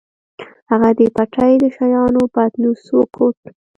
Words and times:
هغه 0.71 0.89
د 0.99 1.01
پټۍ 1.15 1.53
د 1.61 1.63
شيانو 1.75 2.21
پتنوس 2.33 2.81
وکوت. 2.97 3.37